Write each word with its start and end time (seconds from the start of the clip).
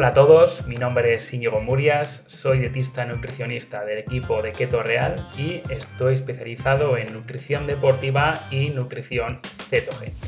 Hola 0.00 0.08
a 0.08 0.14
todos, 0.14 0.66
mi 0.66 0.76
nombre 0.76 1.12
es 1.12 1.30
Íñigo 1.30 1.60
Murias, 1.60 2.24
soy 2.26 2.60
dietista 2.60 3.04
nutricionista 3.04 3.84
del 3.84 3.98
equipo 3.98 4.40
de 4.40 4.52
Keto 4.52 4.82
Real 4.82 5.28
y 5.36 5.60
estoy 5.70 6.14
especializado 6.14 6.96
en 6.96 7.12
nutrición 7.12 7.66
deportiva 7.66 8.48
y 8.50 8.70
nutrición 8.70 9.40
cetogénica. 9.68 10.26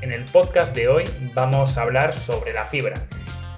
En 0.00 0.12
el 0.12 0.22
podcast 0.26 0.76
de 0.76 0.86
hoy 0.86 1.04
vamos 1.34 1.76
a 1.76 1.82
hablar 1.82 2.14
sobre 2.14 2.52
la 2.52 2.66
fibra, 2.66 2.94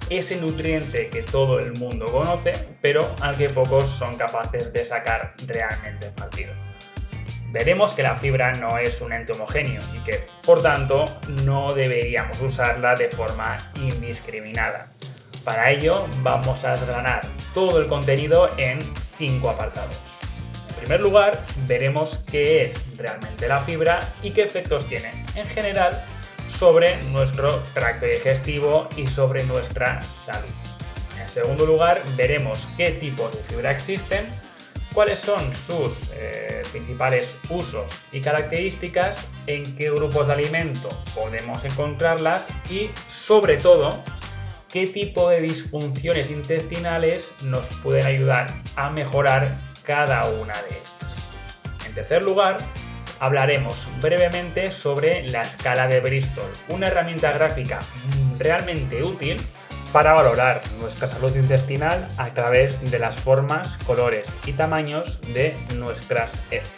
ese 0.09 0.41
nutriente 0.41 1.09
que 1.09 1.21
todo 1.21 1.59
el 1.59 1.73
mundo 1.73 2.07
conoce, 2.07 2.53
pero 2.81 3.15
al 3.21 3.37
que 3.37 3.51
pocos 3.51 3.87
son 3.87 4.15
capaces 4.15 4.73
de 4.73 4.85
sacar 4.85 5.35
realmente 5.45 6.09
partido. 6.17 6.51
Veremos 7.51 7.93
que 7.93 8.01
la 8.01 8.15
fibra 8.15 8.53
no 8.53 8.79
es 8.79 9.01
un 9.01 9.13
ente 9.13 9.33
homogéneo 9.33 9.83
y 9.93 10.03
que, 10.03 10.19
por 10.43 10.63
tanto, 10.63 11.05
no 11.45 11.75
deberíamos 11.75 12.41
usarla 12.41 12.95
de 12.95 13.09
forma 13.09 13.71
indiscriminada. 13.75 14.87
Para 15.47 15.71
ello, 15.71 16.05
vamos 16.23 16.61
a 16.65 16.73
desgranar 16.73 17.21
todo 17.53 17.79
el 17.79 17.87
contenido 17.87 18.51
en 18.57 18.81
cinco 19.17 19.49
apartados. 19.49 19.97
En 20.67 20.75
primer 20.75 20.99
lugar, 20.99 21.41
veremos 21.65 22.21
qué 22.29 22.65
es 22.65 22.97
realmente 22.97 23.47
la 23.47 23.61
fibra 23.61 24.01
y 24.21 24.31
qué 24.31 24.43
efectos 24.43 24.85
tiene, 24.87 25.09
en 25.35 25.47
general, 25.47 26.03
sobre 26.59 27.01
nuestro 27.03 27.63
tracto 27.73 28.07
digestivo 28.07 28.89
y 28.97 29.07
sobre 29.07 29.45
nuestra 29.45 30.01
salud. 30.01 30.51
En 31.17 31.29
segundo 31.29 31.65
lugar, 31.65 32.03
veremos 32.17 32.67
qué 32.75 32.91
tipos 32.91 33.31
de 33.31 33.41
fibra 33.45 33.71
existen, 33.71 34.27
cuáles 34.93 35.19
son 35.19 35.53
sus 35.53 36.11
eh, 36.11 36.63
principales 36.73 37.37
usos 37.49 37.89
y 38.11 38.19
características, 38.19 39.15
en 39.45 39.77
qué 39.77 39.91
grupos 39.91 40.27
de 40.27 40.33
alimento 40.33 40.89
podemos 41.15 41.63
encontrarlas 41.63 42.45
y, 42.69 42.89
sobre 43.07 43.55
todo, 43.55 44.03
qué 44.71 44.87
tipo 44.87 45.29
de 45.29 45.41
disfunciones 45.41 46.29
intestinales 46.29 47.31
nos 47.43 47.67
pueden 47.83 48.05
ayudar 48.05 48.61
a 48.75 48.89
mejorar 48.89 49.57
cada 49.83 50.29
una 50.29 50.53
de 50.63 50.69
ellas. 50.69 50.93
En 51.85 51.93
tercer 51.93 52.21
lugar, 52.21 52.57
hablaremos 53.19 53.87
brevemente 54.01 54.71
sobre 54.71 55.27
la 55.27 55.43
escala 55.43 55.87
de 55.87 55.99
Bristol, 56.01 56.49
una 56.69 56.87
herramienta 56.87 57.31
gráfica 57.31 57.79
realmente 58.37 59.03
útil 59.03 59.37
para 59.91 60.13
valorar 60.13 60.61
nuestra 60.79 61.07
salud 61.07 61.33
intestinal 61.35 62.07
a 62.17 62.29
través 62.33 62.79
de 62.91 62.99
las 62.99 63.15
formas, 63.15 63.77
colores 63.85 64.27
y 64.45 64.51
tamaños 64.51 65.19
de 65.33 65.55
nuestras 65.75 66.33
heces. 66.51 66.77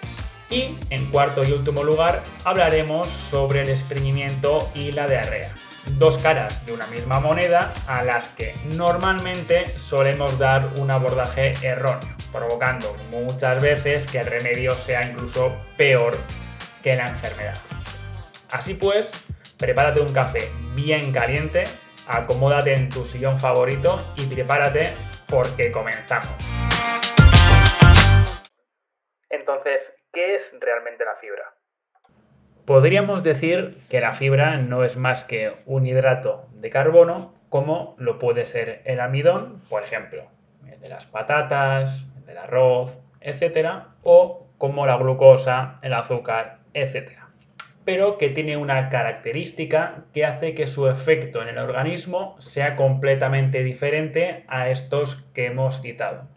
Y 0.52 0.78
en 0.90 1.10
cuarto 1.12 1.44
y 1.44 1.52
último 1.52 1.84
lugar 1.84 2.24
hablaremos 2.44 3.10
sobre 3.10 3.62
el 3.62 3.70
estreñimiento 3.70 4.70
y 4.74 4.92
la 4.92 5.08
diarrea, 5.08 5.54
dos 5.98 6.18
caras 6.18 6.66
de 6.66 6.74
una 6.74 6.88
misma 6.88 7.20
moneda 7.20 7.74
a 7.88 8.04
las 8.04 8.30
que 8.30 8.54
normalmente 8.76 9.68
solemos 9.68 10.38
dar 10.38 10.66
un 10.78 10.92
abordaje 10.92 11.54
erróneo, 11.62 12.16
provocando 12.32 12.94
muchas 13.12 13.62
veces 13.62 14.06
que 14.08 14.20
el 14.20 14.28
remedio 14.28 14.76
sea 14.76 15.04
incluso 15.04 15.58
peor 15.78 16.18
que 16.84 16.96
la 16.96 17.08
enfermedad. 17.08 17.62
Así 18.52 18.74
pues, 18.74 19.12
prepárate 19.58 20.00
un 20.00 20.14
café 20.14 20.50
bien 20.74 21.12
caliente, 21.12 21.64
acomódate 22.08 22.74
en 22.74 22.90
tu 22.90 23.06
sillón 23.06 23.40
favorito 23.40 24.14
y 24.16 24.26
prepárate 24.26 24.94
porque 25.28 25.72
comenzamos. 25.72 26.36
Entonces, 29.30 29.82
¿qué 30.12 30.36
es 30.36 30.44
realmente 30.60 31.06
la 31.06 31.16
fibra? 31.16 31.54
Podríamos 32.70 33.24
decir 33.24 33.80
que 33.90 34.00
la 34.00 34.14
fibra 34.14 34.58
no 34.58 34.84
es 34.84 34.96
más 34.96 35.24
que 35.24 35.54
un 35.66 35.88
hidrato 35.88 36.46
de 36.54 36.70
carbono, 36.70 37.34
como 37.50 37.96
lo 37.98 38.20
puede 38.20 38.46
ser 38.46 38.84
el 38.86 39.00
amidón, 39.00 39.64
por 39.70 39.82
ejemplo, 39.82 40.26
el 40.72 40.80
de 40.80 40.88
las 40.88 41.08
patatas, 41.08 42.06
el 42.20 42.28
del 42.28 42.38
arroz, 42.38 42.96
etc., 43.22 43.86
o 44.04 44.46
como 44.60 44.86
la 44.86 44.98
glucosa, 44.98 45.80
el 45.82 45.96
azúcar, 45.96 46.60
etc. 46.76 47.14
Pero 47.86 48.20
que 48.20 48.30
tiene 48.30 48.56
una 48.56 48.90
característica 48.90 50.04
que 50.14 50.24
hace 50.24 50.54
que 50.54 50.68
su 50.68 50.88
efecto 50.88 51.42
en 51.42 51.48
el 51.48 51.58
organismo 51.58 52.36
sea 52.38 52.76
completamente 52.76 53.64
diferente 53.64 54.46
a 54.48 54.70
estos 54.70 55.16
que 55.34 55.48
hemos 55.48 55.82
citado. 55.82 56.28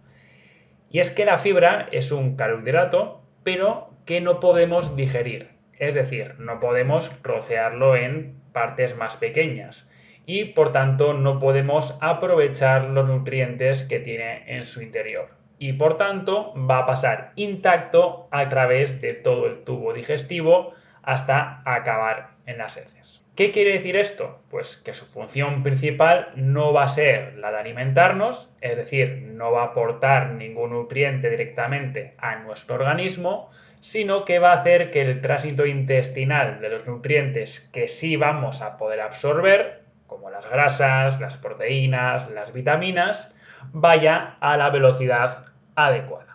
Y 0.89 1.01
es 1.01 1.11
que 1.11 1.27
la 1.27 1.37
fibra 1.37 1.89
es 1.93 2.11
un 2.11 2.37
carbohidrato, 2.37 3.21
pero 3.45 3.91
que 4.07 4.23
no 4.23 4.41
podemos 4.41 4.97
digerir. 4.97 5.52
Es 5.83 5.97
decir, 5.97 6.37
no 6.39 6.61
podemos 6.61 7.11
trocearlo 7.23 7.97
en 7.97 8.41
partes 8.53 8.97
más 8.97 9.17
pequeñas 9.17 9.91
y 10.27 10.45
por 10.45 10.71
tanto 10.71 11.13
no 11.13 11.41
podemos 11.41 11.99
aprovechar 12.01 12.85
los 12.85 13.09
nutrientes 13.09 13.83
que 13.83 13.99
tiene 13.99 14.45
en 14.47 14.65
su 14.65 14.81
interior 14.81 15.31
y 15.59 15.73
por 15.73 15.99
tanto 15.99 16.55
va 16.55 16.79
a 16.79 16.87
pasar 16.87 17.33
intacto 17.35 18.29
a 18.31 18.49
través 18.49 19.01
de 19.01 19.15
todo 19.15 19.49
el 19.49 19.65
tubo 19.65 19.93
digestivo 19.93 20.73
hasta 21.03 21.63
acabar 21.65 22.31
en 22.47 22.59
las 22.59 22.77
heces. 22.77 23.25
¿Qué 23.35 23.51
quiere 23.51 23.73
decir 23.73 23.97
esto? 23.97 24.41
Pues 24.51 24.77
que 24.77 24.95
su 24.95 25.05
función 25.07 25.65
principal 25.65 26.29
no 26.37 26.73
va 26.73 26.85
a 26.85 26.89
ser 26.89 27.39
la 27.39 27.51
de 27.51 27.59
alimentarnos, 27.59 28.55
es 28.61 28.77
decir, 28.77 29.23
no 29.33 29.51
va 29.51 29.63
a 29.63 29.67
aportar 29.67 30.35
ningún 30.35 30.71
nutriente 30.71 31.29
directamente 31.29 32.15
a 32.19 32.37
nuestro 32.37 32.77
organismo, 32.77 33.51
sino 33.83 34.25
que 34.25 34.39
va 34.39 34.53
a 34.53 34.61
hacer 34.61 34.91
que 34.93 35.03
el 35.03 35.21
tránsito 35.21 35.67
intestinal 35.67 36.61
de 36.61 36.71
los 36.71 36.87
nutrientes 36.87 37.61
que 37.73 37.89
sí 37.89 38.17
vamos 38.17 38.63
a 38.63 38.79
poder 38.79 39.01
absorber, 39.01 39.83
como 40.07 40.31
las 40.31 40.49
grasas, 40.49 41.21
las 41.21 41.37
proteínas, 41.37 42.31
las 42.31 42.53
vitaminas, 42.53 43.33
vaya 43.73 44.37
a 44.41 44.57
la 44.57 44.71
velocidad 44.71 45.47
adecuada. 45.75 46.33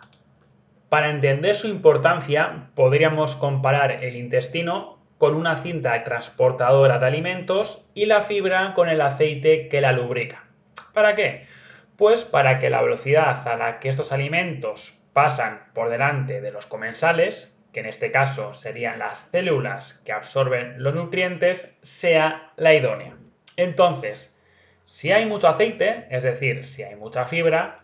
Para 0.90 1.10
entender 1.10 1.56
su 1.56 1.68
importancia, 1.68 2.68
podríamos 2.74 3.34
comparar 3.34 4.04
el 4.04 4.16
intestino 4.16 4.98
con 5.16 5.34
una 5.34 5.56
cinta 5.56 6.04
transportadora 6.04 6.98
de 6.98 7.06
alimentos 7.06 7.82
y 7.94 8.06
la 8.06 8.20
fibra 8.20 8.74
con 8.74 8.90
el 8.90 9.00
aceite 9.00 9.68
que 9.68 9.80
la 9.80 9.92
lubrica. 9.92 10.44
¿Para 10.92 11.14
qué? 11.14 11.46
Pues 11.96 12.24
para 12.24 12.58
que 12.58 12.70
la 12.70 12.82
velocidad 12.82 13.46
a 13.48 13.56
la 13.56 13.80
que 13.80 13.88
estos 13.88 14.12
alimentos 14.12 14.97
pasan 15.18 15.62
por 15.74 15.90
delante 15.90 16.40
de 16.40 16.52
los 16.52 16.66
comensales, 16.66 17.52
que 17.72 17.80
en 17.80 17.86
este 17.86 18.12
caso 18.12 18.54
serían 18.54 19.00
las 19.00 19.18
células 19.30 20.00
que 20.04 20.12
absorben 20.12 20.80
los 20.80 20.94
nutrientes, 20.94 21.76
sea 21.82 22.52
la 22.54 22.72
idónea. 22.72 23.16
Entonces, 23.56 24.38
si 24.84 25.10
hay 25.10 25.26
mucho 25.26 25.48
aceite, 25.48 26.06
es 26.10 26.22
decir, 26.22 26.68
si 26.68 26.84
hay 26.84 26.94
mucha 26.94 27.24
fibra, 27.24 27.80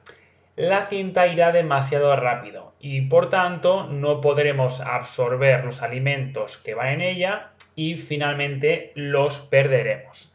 la 0.55 0.85
cinta 0.85 1.27
irá 1.27 1.51
demasiado 1.51 2.15
rápido 2.15 2.77
y 2.79 3.01
por 3.01 3.31
tanto 3.31 3.89
no 3.89 4.21
podremos 4.21 4.81
absorber 4.81 5.65
los 5.65 5.83
alimentos 5.83 6.57
que 6.59 6.75
van 6.75 6.91
en 6.91 7.01
ella 7.01 7.51
y 7.75 7.97
finalmente 7.97 8.93
los 8.95 9.41
perderemos, 9.41 10.33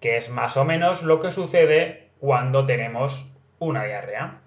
que 0.00 0.18
es 0.18 0.28
más 0.28 0.58
o 0.58 0.66
menos 0.66 1.02
lo 1.02 1.18
que 1.18 1.32
sucede 1.32 2.10
cuando 2.20 2.66
tenemos 2.66 3.26
una 3.58 3.84
diarrea. 3.84 4.42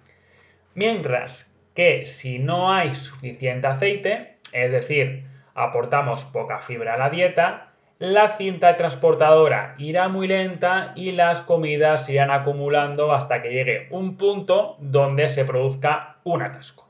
Mientras 0.74 1.55
que 1.76 2.06
si 2.06 2.40
no 2.40 2.72
hay 2.72 2.94
suficiente 2.94 3.68
aceite, 3.68 4.38
es 4.52 4.72
decir, 4.72 5.24
aportamos 5.54 6.24
poca 6.24 6.58
fibra 6.58 6.94
a 6.94 6.98
la 6.98 7.10
dieta, 7.10 7.68
la 7.98 8.28
cinta 8.28 8.76
transportadora 8.76 9.74
irá 9.78 10.08
muy 10.08 10.26
lenta 10.26 10.92
y 10.96 11.12
las 11.12 11.42
comidas 11.42 12.08
irán 12.10 12.30
acumulando 12.30 13.12
hasta 13.12 13.42
que 13.42 13.52
llegue 13.52 13.86
un 13.90 14.16
punto 14.16 14.76
donde 14.80 15.28
se 15.28 15.44
produzca 15.44 16.16
un 16.24 16.42
atasco. 16.42 16.88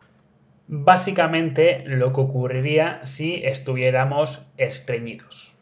Básicamente 0.68 1.84
lo 1.86 2.12
que 2.12 2.22
ocurriría 2.22 3.00
si 3.04 3.44
estuviéramos 3.44 4.44
estreñidos. 4.56 5.54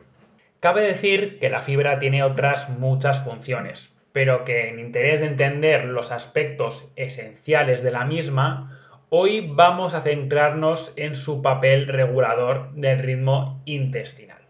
Cabe 0.61 0.81
decir 0.81 1.39
que 1.41 1.51
la 1.51 1.61
fibra 1.61 1.99
tiene 1.99 2.23
otras 2.23 2.71
muchas 2.71 3.23
funciones, 3.23 3.95
pero 4.13 4.45
que 4.45 4.71
en 4.71 4.79
interés 4.79 5.21
de 5.21 5.27
entender 5.27 5.85
los 5.85 6.11
aspectos 6.11 6.91
esenciales 6.97 7.83
de 7.83 7.91
la 7.91 8.07
misma, 8.07 8.81
hoy 9.17 9.47
vamos 9.49 9.95
a 9.95 10.01
centrarnos 10.01 10.93
en 10.97 11.15
su 11.15 11.41
papel 11.41 11.87
regulador 11.87 12.73
del 12.73 12.99
ritmo 12.99 13.63
intestinal. 13.65 14.43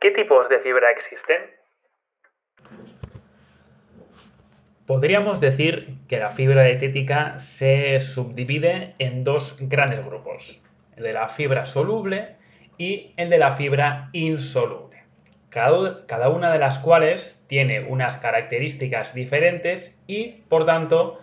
¿Qué 0.00 0.12
tipos 0.12 0.48
de 0.48 0.60
fibra 0.60 0.92
existen? 0.92 1.42
Podríamos 4.86 5.40
decir 5.40 5.96
que 6.06 6.18
la 6.18 6.30
fibra 6.30 6.62
dietética 6.62 7.36
se 7.40 8.00
subdivide 8.00 8.94
en 9.00 9.24
dos 9.24 9.56
grandes 9.58 10.06
grupos, 10.06 10.62
el 10.96 11.02
de 11.02 11.12
la 11.14 11.28
fibra 11.28 11.66
soluble 11.66 12.36
y 12.78 13.14
el 13.16 13.30
de 13.30 13.38
la 13.38 13.50
fibra 13.50 14.10
insoluble, 14.12 15.02
cada 15.48 16.28
una 16.28 16.52
de 16.52 16.58
las 16.60 16.78
cuales 16.78 17.44
tiene 17.48 17.80
unas 17.80 18.16
características 18.18 19.12
diferentes 19.12 20.00
y, 20.06 20.42
por 20.48 20.66
tanto, 20.66 21.18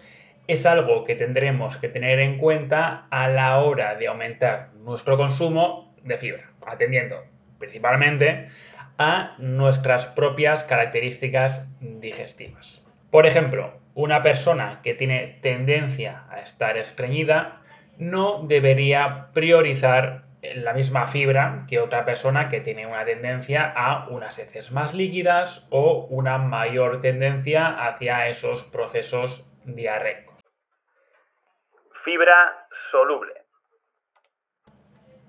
es 0.48 0.66
algo 0.66 1.04
que 1.04 1.16
tendremos 1.16 1.78
que 1.78 1.90
tener 1.90 2.20
en 2.20 2.38
cuenta 2.38 3.08
a 3.10 3.28
la 3.30 3.60
hora 3.60 3.96
de 3.96 4.08
aumentar 4.08 4.70
nuestro 4.74 5.18
consumo 5.18 5.94
de 6.04 6.18
fibra, 6.18 6.52
atendiendo 6.66 7.24
principalmente 7.58 8.50
a 8.98 9.36
nuestras 9.38 10.06
propias 10.06 10.64
características 10.64 11.68
digestivas. 11.80 12.84
Por 13.10 13.26
ejemplo, 13.26 13.80
una 13.94 14.24
persona 14.24 14.80
que 14.84 14.94
tiene 14.94 15.40
tendencia 15.42 16.24
a 16.30 16.40
estar 16.40 16.78
estreñida 16.78 17.62
no 17.98 18.44
debería 18.48 19.28
priorizar 19.34 20.24
la 20.42 20.74
misma 20.74 21.06
fibra 21.08 21.66
que 21.68 21.80
otra 21.80 22.04
persona 22.04 22.50
que 22.50 22.62
tiene 22.62 22.88
una 22.88 23.06
tendencia 23.06 23.72
a 23.76 24.08
unas 24.10 24.40
heces 24.40 24.72
más 24.72 24.94
líquidas 24.94 25.68
o 25.70 26.08
una 26.10 26.38
mayor 26.38 27.02
tendencia 27.02 27.68
hacia 27.68 28.28
esos 28.28 28.64
procesos 28.64 29.46
diarreicos. 29.66 30.31
Fibra 32.04 32.68
soluble. 32.90 33.34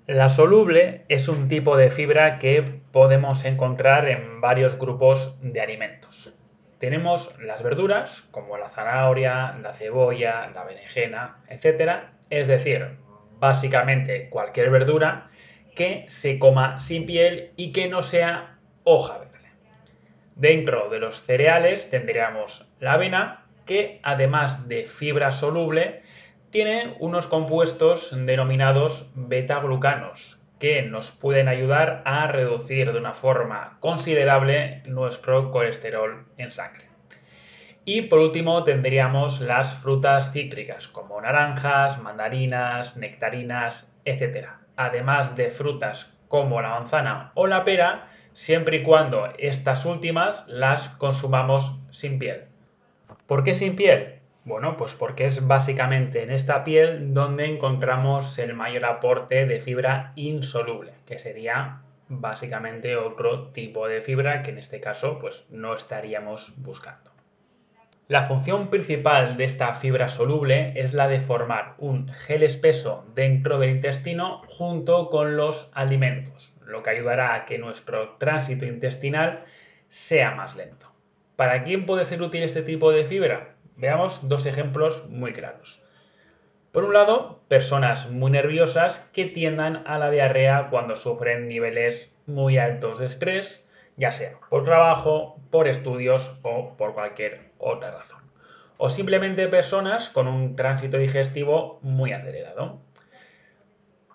La 0.07 0.31
soluble 0.31 1.05
es 1.09 1.29
un 1.29 1.49
tipo 1.49 1.77
de 1.77 1.91
fibra 1.91 2.39
que 2.39 2.81
podemos 2.93 3.45
encontrar 3.45 4.09
en 4.09 4.41
varios 4.41 4.79
grupos 4.79 5.39
de 5.43 5.61
alimentos. 5.61 6.35
Tenemos 6.79 7.39
las 7.41 7.63
verduras, 7.63 8.23
como 8.31 8.57
la 8.57 8.71
zanahoria, 8.71 9.55
la 9.61 9.75
cebolla, 9.75 10.51
la 10.55 10.65
berenjena, 10.65 11.43
etc. 11.51 12.05
Es 12.31 12.49
decir, 12.49 12.97
básicamente 13.39 14.31
cualquier 14.31 14.71
verdura 14.71 15.31
que 15.77 16.07
se 16.09 16.39
coma 16.39 16.81
sin 16.81 17.05
piel 17.05 17.53
y 17.57 17.73
que 17.73 17.89
no 17.89 18.01
sea 18.01 18.59
hoja 18.85 19.19
verde. 19.19 19.51
Dentro 20.37 20.89
de 20.89 21.01
los 21.01 21.21
cereales 21.23 21.91
tendríamos 21.91 22.67
la 22.81 22.95
avena, 22.95 23.45
que 23.67 24.01
además 24.03 24.69
de 24.69 24.85
fibra 24.85 25.33
soluble, 25.33 26.03
tiene 26.53 26.97
unos 27.01 27.27
compuestos 27.27 28.15
denominados 28.27 29.11
beta-glucanos 29.15 30.39
que 30.61 30.83
nos 30.83 31.11
pueden 31.11 31.49
ayudar 31.49 32.03
a 32.05 32.27
reducir 32.27 32.93
de 32.93 32.99
una 32.99 33.15
forma 33.15 33.79
considerable 33.81 34.83
nuestro 34.85 35.51
colesterol 35.51 36.27
en 36.37 36.51
sangre. 36.51 36.91
Y 37.87 38.03
por 38.03 38.19
último 38.19 38.63
tendríamos 38.65 39.41
las 39.41 39.75
frutas 39.75 40.31
cítricas 40.33 40.89
como 40.89 41.21
naranjas, 41.23 42.01
mandarinas, 42.01 42.99
nectarinas, 42.99 43.91
etc. 44.05 44.49
Además 44.77 45.35
de 45.35 45.49
frutas 45.49 46.13
como 46.29 46.61
la 46.61 46.69
manzana 46.69 47.33
o 47.35 47.47
la 47.47 47.65
pera, 47.65 48.11
siempre 48.35 48.77
y 48.77 48.83
cuando 48.83 49.33
estas 49.39 49.87
últimas 49.87 50.47
las 50.49 50.91
consumamos 50.91 51.79
sin 51.91 52.19
piel. 52.19 52.45
¿Por 53.27 53.43
qué 53.43 53.55
sin 53.55 53.75
piel? 53.75 54.22
Bueno, 54.45 54.77
pues 54.77 54.95
porque 54.95 55.27
es 55.27 55.47
básicamente 55.47 56.25
en 56.25 56.33
esta 56.33 56.65
piel 56.65 57.15
donde 57.15 57.47
encontramos 57.47 58.39
el 58.41 58.55
mayor 58.55 58.85
aporte 58.85 59.47
de 59.47 59.61
fibra 59.61 60.13
insoluble, 60.17 60.95
que 61.07 61.21
sería 61.21 61.83
básicamente 62.09 62.97
otro 62.97 63.49
tipo 63.49 63.87
de 63.87 64.01
fibra 64.01 64.43
que 64.43 64.51
en 64.51 64.59
este 64.59 64.81
caso 64.81 65.21
pues 65.21 65.47
no 65.51 65.75
estaríamos 65.77 66.55
buscando. 66.57 67.13
La 68.09 68.25
función 68.25 68.69
principal 68.69 69.37
de 69.37 69.45
esta 69.45 69.75
fibra 69.75 70.09
soluble 70.09 70.73
es 70.75 70.93
la 70.93 71.07
de 71.07 71.21
formar 71.21 71.77
un 71.79 72.09
gel 72.09 72.43
espeso 72.43 73.07
dentro 73.15 73.61
del 73.61 73.71
intestino 73.71 74.43
junto 74.49 75.09
con 75.09 75.37
los 75.37 75.71
alimentos, 75.73 76.55
lo 76.67 76.83
que 76.83 76.91
ayudará 76.91 77.35
a 77.35 77.45
que 77.47 77.59
nuestro 77.59 78.17
tránsito 78.19 78.67
intestinal 78.67 79.45
sea 79.89 80.33
más 80.33 80.57
lento. 80.57 80.93
¿Para 81.37 81.63
quién 81.63 81.87
puede 81.87 82.05
ser 82.05 82.21
útil 82.23 82.43
este 82.43 82.63
tipo 82.63 82.91
de 82.91 83.05
fibra? 83.05 83.55
Veamos 83.77 84.29
dos 84.29 84.47
ejemplos 84.47 85.09
muy 85.09 85.33
claros. 85.33 85.83
Por 86.73 86.85
un 86.85 86.95
lado, 86.95 87.41
personas 87.49 88.11
muy 88.11 88.31
nerviosas 88.31 89.01
que 89.13 89.27
tiendan 89.27 89.83
a 89.87 89.99
la 89.99 90.11
diarrea 90.11 90.69
cuando 90.71 90.97
sufren 90.97 91.49
niveles 91.49 92.17
muy 92.27 92.57
altos 92.57 92.99
de 92.99 93.07
estrés, 93.07 93.67
ya 93.97 94.11
sea 94.11 94.39
por 94.49 94.65
trabajo, 94.65 95.37
por 95.51 95.69
estudios 95.69 96.35
o 96.43 96.75
por 96.79 96.95
cualquier 96.95 97.51
otra 97.59 97.91
razón. 97.91 98.23
O 98.79 98.89
simplemente 98.89 99.49
personas 99.49 100.09
con 100.09 100.29
un 100.29 100.57
tránsito 100.57 100.97
digestivo 100.97 101.79
muy 101.83 102.13
acelerado. 102.13 102.81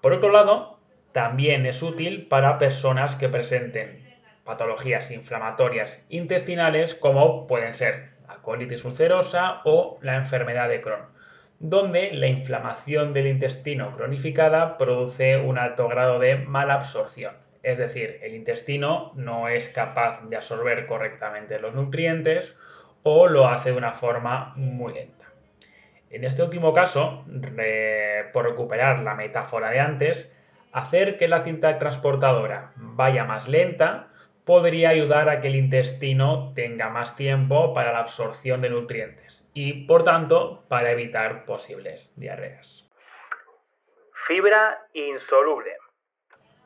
Por 0.01 0.13
otro 0.13 0.31
lado, 0.31 0.79
también 1.11 1.65
es 1.65 1.83
útil 1.83 2.27
para 2.27 2.57
personas 2.57 3.15
que 3.15 3.29
presenten 3.29 4.07
patologías 4.43 5.11
inflamatorias 5.11 6.03
intestinales 6.09 6.95
como 6.95 7.47
pueden 7.47 7.73
ser 7.73 8.16
colitis 8.41 8.85
ulcerosa 8.85 9.61
o 9.65 9.97
la 10.01 10.15
enfermedad 10.15 10.69
de 10.69 10.81
Crohn, 10.81 11.05
donde 11.59 12.11
la 12.13 12.27
inflamación 12.27 13.13
del 13.13 13.27
intestino 13.27 13.95
cronificada 13.95 14.77
produce 14.77 15.37
un 15.37 15.57
alto 15.57 15.87
grado 15.87 16.19
de 16.19 16.37
malabsorción. 16.37 17.33
Es 17.63 17.77
decir, 17.77 18.19
el 18.21 18.35
intestino 18.35 19.11
no 19.15 19.47
es 19.47 19.69
capaz 19.69 20.21
de 20.29 20.35
absorber 20.35 20.85
correctamente 20.85 21.59
los 21.59 21.73
nutrientes 21.73 22.55
o 23.03 23.27
lo 23.27 23.47
hace 23.47 23.71
de 23.71 23.77
una 23.77 23.93
forma 23.93 24.53
muy 24.55 24.93
lenta. 24.93 25.25
En 26.09 26.23
este 26.23 26.43
último 26.43 26.73
caso, 26.73 27.25
por 28.31 28.45
recuperar 28.45 28.99
la 28.99 29.15
metáfora 29.15 29.69
de 29.69 29.79
antes, 29.79 30.33
hacer 30.71 31.17
que 31.17 31.27
la 31.27 31.43
cinta 31.43 31.77
transportadora 31.79 32.71
vaya 32.75 33.25
más 33.25 33.47
lenta 33.47 34.07
podría 34.47 34.89
ayudar 34.89 35.27
a 35.27 35.41
que 35.41 35.49
el 35.49 35.57
intestino 35.57 36.53
tenga 36.55 36.89
más 36.89 37.17
tiempo 37.17 37.73
para 37.73 37.91
la 37.91 37.99
absorción 37.99 38.61
de 38.61 38.69
nutrientes 38.69 39.45
y, 39.53 39.85
por 39.85 40.05
tanto, 40.05 40.63
para 40.69 40.89
evitar 40.89 41.43
posibles 41.43 42.13
diarreas. 42.15 42.89
Fibra 44.25 44.87
insoluble. 44.93 45.71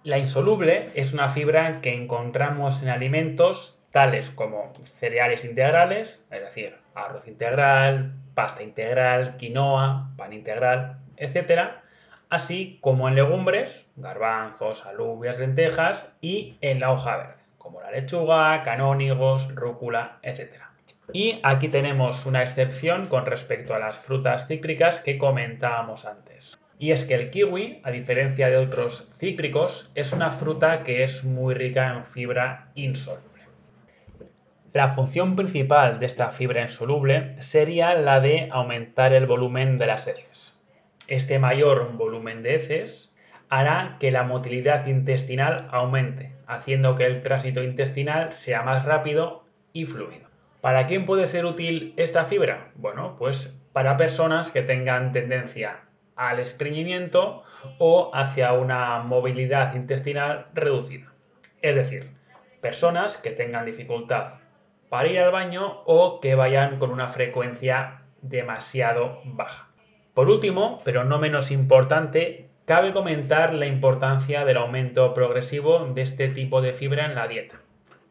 La 0.04 0.20
insoluble 0.20 0.92
es 0.94 1.12
una 1.12 1.30
fibra 1.30 1.82
que 1.82 1.96
encontramos 1.96 2.84
en 2.84 2.90
alimentos 2.90 3.84
tales 3.92 4.30
como 4.30 4.72
cereales 4.84 5.44
integrales, 5.44 6.28
es 6.30 6.42
decir, 6.42 6.78
arroz 6.94 7.28
integral, 7.28 8.14
pasta 8.36 8.62
integral, 8.62 9.38
quinoa, 9.38 10.12
pan 10.18 10.34
integral, 10.34 10.98
etc., 11.18 11.72
así 12.30 12.78
como 12.80 13.10
en 13.10 13.16
legumbres, 13.16 13.90
garbanzos, 13.96 14.86
alubias, 14.86 15.40
lentejas 15.40 16.08
y 16.22 16.58
en 16.62 16.80
la 16.80 16.92
hoja 16.92 17.18
verde 17.18 17.41
como 17.62 17.80
la 17.80 17.92
lechuga, 17.92 18.64
canónigos, 18.64 19.54
rúcula, 19.54 20.18
etc. 20.24 20.54
Y 21.14 21.40
aquí 21.44 21.68
tenemos 21.68 22.26
una 22.26 22.42
excepción 22.42 23.06
con 23.06 23.28
respecto 23.28 23.76
a 23.76 23.80
las 23.80 24.00
frutas 24.00 24.48
cítricas 24.48 25.00
que 25.00 25.20
comentábamos 25.20 26.06
antes. 26.06 26.58
Y 26.80 26.92
es 26.92 27.06
que 27.06 27.14
el 27.14 27.30
kiwi, 27.30 27.82
a 27.84 27.92
diferencia 27.92 28.50
de 28.50 28.58
otros 28.58 29.08
cítricos, 29.12 29.92
es 29.94 30.12
una 30.12 30.32
fruta 30.32 30.82
que 30.82 31.04
es 31.04 31.24
muy 31.24 31.54
rica 31.54 31.94
en 31.94 32.06
fibra 32.06 32.72
insoluble. 32.74 33.44
La 34.74 34.88
función 34.88 35.36
principal 35.36 36.00
de 36.00 36.08
esta 36.08 36.32
fibra 36.32 36.64
insoluble 36.64 37.36
sería 37.42 37.94
la 37.94 38.20
de 38.20 38.50
aumentar 38.52 39.14
el 39.14 39.28
volumen 39.28 39.78
de 39.78 39.86
las 39.86 40.08
heces. 40.08 40.60
Este 41.08 41.38
mayor 41.38 41.96
volumen 41.96 42.42
de 42.42 42.56
heces 42.56 43.11
hará 43.52 43.98
que 44.00 44.12
la 44.12 44.24
motilidad 44.24 44.88
intestinal 44.88 45.68
aumente, 45.72 46.34
haciendo 46.48 46.96
que 46.96 47.06
el 47.06 47.22
tránsito 47.22 47.62
intestinal 47.62 48.32
sea 48.32 48.64
más 48.64 48.86
rápido 48.86 49.44
y 49.74 49.86
fluido. 49.86 50.30
¿Para 50.62 50.88
quién 50.88 51.06
puede 51.06 51.28
ser 51.28 51.46
útil 51.46 51.94
esta 51.98 52.24
fibra? 52.24 52.70
Bueno, 52.76 53.18
pues 53.20 53.54
para 53.74 53.98
personas 53.98 54.52
que 54.52 54.62
tengan 54.62 55.12
tendencia 55.12 55.82
al 56.16 56.40
estreñimiento 56.40 57.44
o 57.78 58.10
hacia 58.14 58.54
una 58.54 59.00
movilidad 59.00 59.76
intestinal 59.76 60.48
reducida. 60.54 61.12
Es 61.62 61.76
decir, 61.76 62.10
personas 62.62 63.18
que 63.18 63.32
tengan 63.32 63.66
dificultad 63.66 64.30
para 64.88 65.10
ir 65.10 65.20
al 65.20 65.32
baño 65.32 65.82
o 65.86 66.22
que 66.22 66.36
vayan 66.36 66.80
con 66.80 66.90
una 66.90 67.10
frecuencia 67.10 68.04
demasiado 68.22 69.20
baja. 69.26 69.68
Por 70.14 70.30
último, 70.30 70.82
pero 70.86 71.04
no 71.04 71.20
menos 71.20 71.52
importante, 71.52 72.51
Cabe 72.66 72.94
comentar 72.94 73.54
la 73.54 73.66
importancia 73.66 74.46
del 74.46 74.58
aumento 74.58 75.14
progresivo 75.16 75.86
de 75.86 76.04
este 76.04 76.28
tipo 76.30 76.62
de 76.62 76.74
fibra 76.74 77.06
en 77.06 77.16
la 77.16 77.28
dieta. 77.28 77.60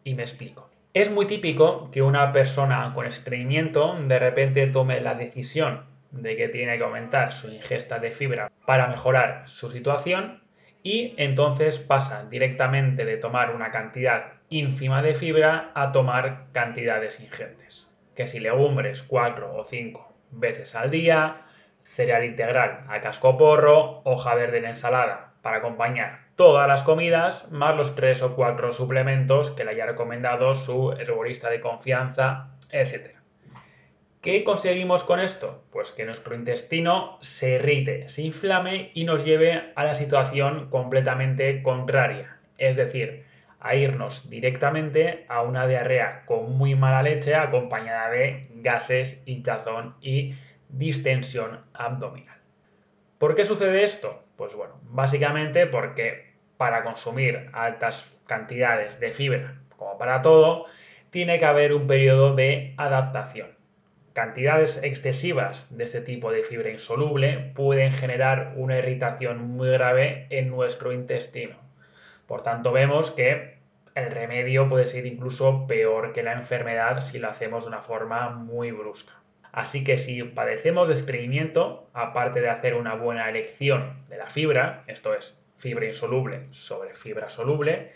Y 0.03 0.15
me 0.15 0.23
explico. 0.23 0.69
Es 0.93 1.09
muy 1.09 1.27
típico 1.27 1.89
que 1.93 2.03
una 2.03 2.33
persona 2.33 2.93
con 2.93 3.07
estreñimiento 3.07 3.97
de 4.09 4.19
repente 4.19 4.67
tome 4.67 5.01
la 5.01 5.15
decisión 5.15 5.85
de 6.11 6.37
que 6.37 6.49
tiene 6.49 6.77
que 6.77 6.85
aumentar 6.85 7.31
su 7.31 7.49
ingesta 7.49 8.01
de 8.01 8.11
fibra 8.11 8.51
para 8.67 8.89
mejorar 8.89 9.45
su 9.47 9.71
situación 9.71 10.43
y 10.83 11.15
entonces 11.17 11.79
pasa 11.79 12.25
directamente 12.29 13.05
de 13.05 13.19
tomar 13.19 13.55
una 13.55 13.71
cantidad 13.71 14.33
ínfima 14.49 15.01
de 15.01 15.15
fibra 15.15 15.71
a 15.75 15.93
tomar 15.93 16.47
cantidades 16.51 17.21
ingentes. 17.21 17.89
Que 18.17 18.27
si 18.27 18.41
legumbres 18.41 19.05
4 19.05 19.55
o 19.55 19.63
5 19.63 20.13
veces 20.33 20.75
al 20.75 20.91
día, 20.91 21.43
cereal 21.91 22.25
integral 22.25 22.85
a 22.89 23.01
casco 23.01 23.37
porro, 23.37 24.01
hoja 24.05 24.35
verde 24.35 24.59
en 24.59 24.67
ensalada 24.67 25.35
para 25.43 25.59
acompañar 25.59 26.21
todas 26.37 26.69
las 26.69 26.83
comidas, 26.83 27.51
más 27.51 27.77
los 27.77 27.95
tres 27.95 28.23
o 28.23 28.35
cuatro 28.35 28.73
suplementos 28.73 29.51
que 29.51 29.65
le 29.65 29.73
haya 29.73 29.87
recomendado 29.87 30.55
su 30.55 30.93
herborista 30.93 31.51
de 31.51 31.61
confianza, 31.61 32.53
etc. 32.71 33.17
¿Qué 34.23 34.45
conseguimos 34.45 35.03
con 35.03 35.19
esto? 35.19 35.65
Pues 35.73 35.93
que 35.93 36.05
nuestro 36.05 36.35
intestino 36.35 37.19
se 37.23 37.57
irrite, 37.57 38.09
se 38.09 38.23
inflame 38.23 38.91
y 38.95 39.05
nos 39.05 39.25
lleve 39.25 39.73
a 39.75 39.85
la 39.85 39.95
situación 39.95 40.71
completamente 40.71 41.63
contraria, 41.63 42.37
es 42.59 42.77
decir, 42.77 43.25
a 43.61 43.75
irnos 43.75 44.31
directamente 44.31 45.25
a 45.29 45.43
una 45.43 45.67
diarrea 45.67 46.25
con 46.27 46.57
muy 46.57 46.75
mala 46.75 47.03
leche 47.03 47.35
acompañada 47.35 48.11
de 48.11 48.47
gases, 48.57 49.23
hinchazón 49.27 49.97
y 50.01 50.35
distensión 50.73 51.61
abdominal. 51.73 52.39
¿Por 53.19 53.35
qué 53.35 53.45
sucede 53.45 53.85
esto? 53.85 54.23
Pues 54.37 54.55
bueno, 54.55 54.81
básicamente 54.85 55.67
porque 55.67 56.33
para 56.57 56.83
consumir 56.85 57.51
altas 57.53 58.21
cantidades 58.27 59.01
de 59.01 59.13
fibra, 59.13 59.61
como 59.77 59.99
para 59.99 60.23
todo, 60.23 60.67
tiene 61.11 61.39
que 61.39 61.45
haber 61.45 61.73
un 61.73 61.87
periodo 61.87 62.35
de 62.35 62.75
adaptación. 62.77 63.49
Cantidades 64.13 64.83
excesivas 64.83 65.77
de 65.77 65.85
este 65.85 66.01
tipo 66.01 66.33
de 66.33 66.43
fibra 66.43 66.71
insoluble 66.71 67.53
pueden 67.55 67.93
generar 67.93 68.55
una 68.57 68.79
irritación 68.79 69.39
muy 69.49 69.69
grave 69.69 70.27
en 70.31 70.49
nuestro 70.49 70.93
intestino. 70.93 71.57
Por 72.27 72.43
tanto, 72.43 72.73
vemos 72.73 73.11
que 73.11 73.59
el 73.95 74.11
remedio 74.11 74.69
puede 74.69 74.87
ser 74.87 75.07
incluso 75.07 75.67
peor 75.67 76.13
que 76.13 76.23
la 76.23 76.33
enfermedad 76.33 77.01
si 77.01 77.19
lo 77.19 77.29
hacemos 77.29 77.65
de 77.65 77.69
una 77.69 77.83
forma 77.83 78.31
muy 78.31 78.71
brusca. 78.71 79.20
Así 79.53 79.83
que 79.85 79.99
si 79.99 80.23
padecemos 80.23 80.89
de 80.89 80.95
estreñimiento, 80.95 81.89
aparte 81.93 82.41
de 82.41 82.49
hacer 82.49 82.75
una 82.75 82.95
buena 82.95 83.29
elección 83.29 84.05
de 84.09 84.17
la 84.17 84.27
fibra, 84.27 84.85
esto 84.87 85.15
es, 85.15 85.37
fibra 85.57 85.87
insoluble 85.87 86.47
sobre 86.53 86.95
fibra 86.95 87.31
soluble, 87.31 87.93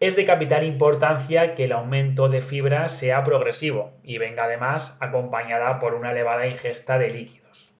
es 0.00 0.14
de 0.14 0.24
capital 0.24 0.64
importancia 0.64 1.54
que 1.54 1.64
el 1.64 1.72
aumento 1.72 2.28
de 2.28 2.42
fibra 2.42 2.88
sea 2.88 3.24
progresivo 3.24 3.92
y 4.04 4.18
venga 4.18 4.44
además 4.44 4.96
acompañada 5.00 5.80
por 5.80 5.94
una 5.94 6.12
elevada 6.12 6.46
ingesta 6.46 6.98
de 6.98 7.10
líquidos. 7.10 7.74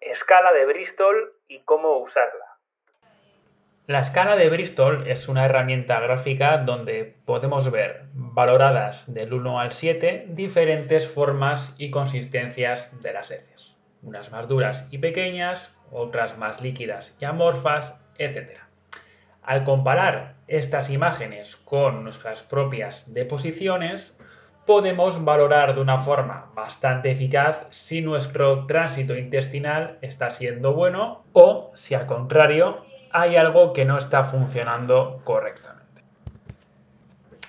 Escala 0.00 0.52
de 0.52 0.66
Bristol 0.66 1.34
y 1.46 1.60
cómo 1.60 1.98
usarla. 1.98 2.55
La 3.88 4.00
escala 4.00 4.34
de 4.34 4.50
Bristol 4.50 5.04
es 5.06 5.28
una 5.28 5.44
herramienta 5.44 6.00
gráfica 6.00 6.58
donde 6.58 7.14
podemos 7.24 7.70
ver 7.70 8.06
valoradas 8.14 9.14
del 9.14 9.32
1 9.32 9.60
al 9.60 9.70
7 9.70 10.26
diferentes 10.30 11.06
formas 11.06 11.72
y 11.78 11.92
consistencias 11.92 13.00
de 13.00 13.12
las 13.12 13.30
heces. 13.30 13.76
Unas 14.02 14.32
más 14.32 14.48
duras 14.48 14.88
y 14.90 14.98
pequeñas, 14.98 15.78
otras 15.92 16.36
más 16.36 16.60
líquidas 16.60 17.16
y 17.20 17.26
amorfas, 17.26 17.96
etc. 18.18 18.58
Al 19.44 19.62
comparar 19.62 20.34
estas 20.48 20.90
imágenes 20.90 21.54
con 21.54 22.02
nuestras 22.02 22.42
propias 22.42 23.14
deposiciones, 23.14 24.18
podemos 24.66 25.24
valorar 25.24 25.76
de 25.76 25.80
una 25.80 26.00
forma 26.00 26.50
bastante 26.56 27.12
eficaz 27.12 27.68
si 27.70 28.00
nuestro 28.00 28.66
tránsito 28.66 29.16
intestinal 29.16 29.98
está 30.02 30.30
siendo 30.30 30.72
bueno 30.72 31.24
o 31.32 31.70
si 31.76 31.94
al 31.94 32.06
contrario 32.06 32.84
hay 33.18 33.36
algo 33.36 33.72
que 33.72 33.86
no 33.86 33.96
está 33.96 34.24
funcionando 34.24 35.22
correctamente. 35.24 36.02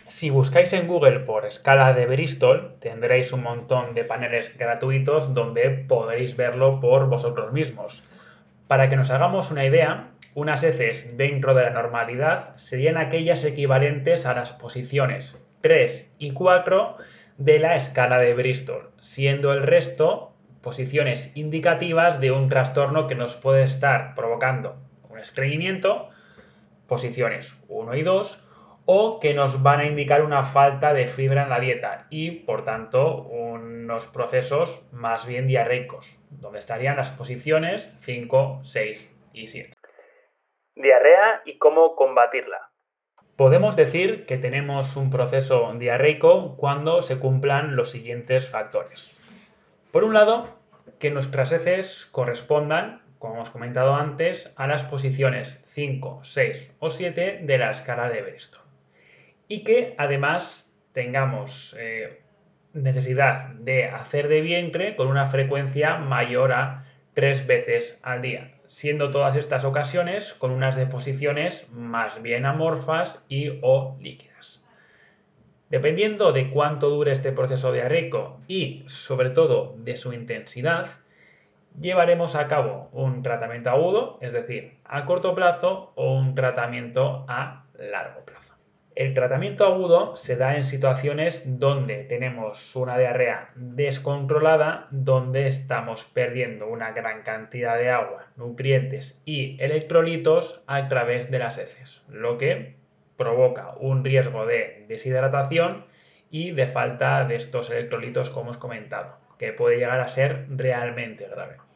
Si 0.07 0.29
buscáis 0.29 0.71
en 0.71 0.87
Google 0.87 1.19
por 1.19 1.45
escala 1.45 1.91
de 1.91 2.05
Bristol, 2.05 2.75
tendréis 2.79 3.33
un 3.33 3.43
montón 3.43 3.93
de 3.93 4.05
paneles 4.05 4.57
gratuitos 4.57 5.33
donde 5.33 5.69
podréis 5.69 6.37
verlo 6.37 6.79
por 6.79 7.09
vosotros 7.09 7.51
mismos. 7.51 8.01
Para 8.69 8.87
que 8.87 8.95
nos 8.95 9.11
hagamos 9.11 9.51
una 9.51 9.65
idea, 9.65 10.11
unas 10.35 10.63
heces 10.63 11.17
dentro 11.17 11.53
de 11.53 11.63
la 11.63 11.71
normalidad 11.71 12.55
serían 12.55 12.95
aquellas 12.95 13.43
equivalentes 13.43 14.25
a 14.25 14.33
las 14.33 14.53
posiciones 14.53 15.37
3 15.59 16.13
y 16.17 16.31
4 16.31 16.95
de 17.39 17.59
la 17.59 17.75
escala 17.75 18.19
de 18.19 18.33
Bristol, 18.33 18.91
siendo 19.01 19.51
el 19.51 19.63
resto 19.63 20.31
posiciones 20.61 21.35
indicativas 21.35 22.21
de 22.21 22.31
un 22.31 22.47
trastorno 22.47 23.05
que 23.07 23.15
nos 23.15 23.35
puede 23.35 23.65
estar 23.65 24.15
provocando 24.15 24.86
estreñimiento, 25.19 26.09
posiciones 26.87 27.55
1 27.67 27.95
y 27.95 28.03
2, 28.03 28.43
o 28.85 29.19
que 29.19 29.33
nos 29.33 29.61
van 29.61 29.81
a 29.81 29.85
indicar 29.85 30.23
una 30.23 30.45
falta 30.45 30.93
de 30.93 31.07
fibra 31.07 31.43
en 31.43 31.49
la 31.49 31.59
dieta 31.59 32.07
y, 32.09 32.31
por 32.31 32.63
tanto, 32.63 33.23
unos 33.23 34.07
procesos 34.07 34.87
más 34.93 35.27
bien 35.27 35.47
diarreicos, 35.47 36.17
donde 36.29 36.59
estarían 36.59 36.95
las 36.95 37.09
posiciones 37.09 37.93
5, 38.01 38.61
6 38.63 39.15
y 39.33 39.47
7. 39.47 39.73
Diarrea 40.75 41.41
y 41.45 41.57
cómo 41.57 41.95
combatirla. 41.95 42.69
Podemos 43.35 43.75
decir 43.75 44.25
que 44.25 44.37
tenemos 44.37 44.95
un 44.95 45.11
proceso 45.11 45.71
diarreico 45.77 46.55
cuando 46.55 47.01
se 47.01 47.19
cumplan 47.19 47.75
los 47.75 47.91
siguientes 47.91 48.49
factores. 48.49 49.13
Por 49.91 50.05
un 50.05 50.13
lado, 50.13 50.47
que 50.97 51.11
nuestras 51.11 51.51
heces 51.51 52.07
correspondan 52.11 53.01
como 53.19 53.35
hemos 53.35 53.49
comentado 53.49 53.95
antes, 53.95 54.53
a 54.55 54.67
las 54.67 54.83
posiciones 54.83 55.63
5, 55.67 56.21
6 56.23 56.75
o 56.79 56.89
7 56.89 57.41
de 57.43 57.57
la 57.57 57.71
escala 57.71 58.09
de 58.09 58.21
Bristol. 58.21 58.61
Y 59.47 59.63
que 59.63 59.95
además 59.97 60.73
tengamos 60.91 61.75
eh, 61.79 62.21
necesidad 62.73 63.49
de 63.49 63.85
hacer 63.85 64.27
de 64.27 64.41
vientre 64.41 64.95
con 64.95 65.07
una 65.07 65.27
frecuencia 65.27 65.97
mayor 65.97 66.53
a 66.53 66.85
3 67.13 67.47
veces 67.47 67.99
al 68.03 68.21
día, 68.21 68.53
siendo 68.65 69.11
todas 69.11 69.35
estas 69.35 69.63
ocasiones 69.63 70.33
con 70.33 70.51
unas 70.51 70.75
deposiciones 70.75 71.67
más 71.71 72.21
bien 72.21 72.45
amorfas 72.45 73.19
y 73.27 73.59
o 73.61 73.97
líquidas. 73.99 74.63
Dependiendo 75.69 76.31
de 76.31 76.49
cuánto 76.49 76.89
dure 76.89 77.11
este 77.11 77.31
proceso 77.31 77.73
diarreico 77.73 78.39
y 78.47 78.83
sobre 78.85 79.31
todo 79.31 79.75
de 79.79 79.97
su 79.97 80.13
intensidad, 80.13 80.87
llevaremos 81.79 82.35
a 82.35 82.47
cabo 82.47 82.89
un 82.91 83.23
tratamiento 83.23 83.69
agudo, 83.69 84.17
es 84.21 84.33
decir, 84.33 84.77
a 84.85 85.05
corto 85.05 85.35
plazo, 85.35 85.91
o 85.95 86.13
un 86.13 86.35
tratamiento 86.35 87.25
a 87.27 87.65
largo 87.77 88.25
plazo. 88.25 88.55
El 88.95 89.13
tratamiento 89.13 89.63
agudo 89.63 90.15
se 90.15 90.37
da 90.37 90.57
en 90.57 90.65
situaciones 90.65 91.59
donde 91.59 92.03
tenemos 92.05 92.75
una 92.75 92.97
diarrea 92.97 93.51
descontrolada, 93.53 94.87
donde 94.89 95.45
estamos 95.45 96.03
perdiendo 96.03 96.67
una 96.67 96.93
gran 96.93 97.21
cantidad 97.21 97.77
de 97.77 97.91
agua, 97.91 98.25
nutrientes 98.37 99.21
y 99.23 99.55
electrolitos 99.61 100.63
a 100.65 100.87
través 100.87 101.29
de 101.29 101.37
las 101.37 101.59
heces, 101.59 102.03
lo 102.09 102.39
que 102.39 102.75
provoca 103.17 103.75
un 103.79 104.03
riesgo 104.03 104.47
de 104.47 104.85
deshidratación 104.87 105.85
y 106.31 106.49
de 106.51 106.65
falta 106.65 107.23
de 107.25 107.35
estos 107.35 107.69
electrolitos 107.69 108.31
como 108.31 108.45
hemos 108.45 108.57
comentado, 108.57 109.17
que 109.37 109.53
puede 109.53 109.77
llegar 109.77 109.99
a 109.99 110.07
ser 110.07 110.47
realmente 110.49 111.27
grave. 111.27 111.66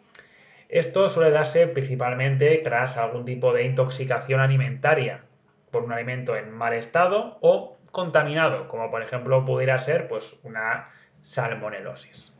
Esto 0.71 1.09
suele 1.09 1.31
darse 1.31 1.67
principalmente 1.67 2.57
tras 2.63 2.95
algún 2.95 3.25
tipo 3.25 3.51
de 3.51 3.65
intoxicación 3.65 4.39
alimentaria 4.39 5.25
por 5.69 5.83
un 5.83 5.91
alimento 5.91 6.37
en 6.37 6.49
mal 6.49 6.73
estado 6.73 7.37
o 7.41 7.77
contaminado, 7.91 8.69
como 8.69 8.89
por 8.89 9.01
ejemplo 9.01 9.43
pudiera 9.43 9.77
ser 9.79 10.07
pues, 10.07 10.39
una 10.43 10.89
salmonelosis. 11.23 12.33